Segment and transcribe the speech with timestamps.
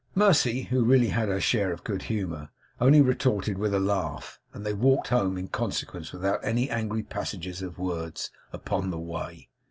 [0.15, 4.65] Mercy, who really had her share of good humour, only retorted with a laugh; and
[4.65, 9.47] they walked home in consequence without any angry passages of words upon the way.